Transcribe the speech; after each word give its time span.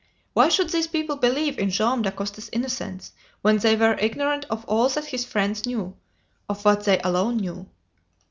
Why 0.33 0.49
should 0.49 0.71
these 0.71 0.87
people 0.87 1.15
believe 1.15 1.59
in 1.59 1.69
Joam 1.69 2.01
Dacosta's 2.01 2.49
innocence, 2.51 3.11
when 3.43 3.59
they 3.59 3.75
were 3.75 3.93
ignorant 3.99 4.45
of 4.49 4.65
all 4.65 4.89
that 4.89 5.05
his 5.05 5.25
friends 5.25 5.67
knew 5.67 5.95
of 6.49 6.65
what 6.65 6.85
they 6.85 6.99
alone 7.01 7.37
knew? 7.37 7.69